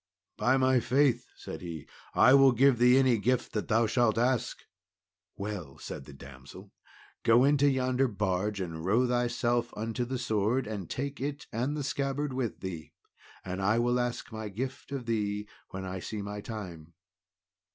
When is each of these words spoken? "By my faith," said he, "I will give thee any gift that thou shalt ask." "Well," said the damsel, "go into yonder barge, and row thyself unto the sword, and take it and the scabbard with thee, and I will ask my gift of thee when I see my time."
"By 0.35 0.57
my 0.57 0.79
faith," 0.79 1.27
said 1.37 1.61
he, 1.61 1.87
"I 2.15 2.33
will 2.33 2.53
give 2.53 2.79
thee 2.79 2.97
any 2.97 3.19
gift 3.19 3.51
that 3.53 3.67
thou 3.67 3.85
shalt 3.85 4.17
ask." 4.17 4.63
"Well," 5.35 5.77
said 5.77 6.05
the 6.05 6.11
damsel, 6.13 6.71
"go 7.21 7.43
into 7.43 7.69
yonder 7.69 8.07
barge, 8.07 8.59
and 8.59 8.83
row 8.83 9.07
thyself 9.07 9.71
unto 9.77 10.03
the 10.03 10.17
sword, 10.17 10.65
and 10.65 10.89
take 10.89 11.21
it 11.21 11.45
and 11.53 11.77
the 11.77 11.83
scabbard 11.83 12.33
with 12.33 12.61
thee, 12.61 12.93
and 13.45 13.61
I 13.61 13.77
will 13.77 13.99
ask 13.99 14.31
my 14.31 14.49
gift 14.49 14.91
of 14.91 15.05
thee 15.05 15.47
when 15.69 15.85
I 15.85 15.99
see 15.99 16.23
my 16.23 16.41
time." 16.41 16.95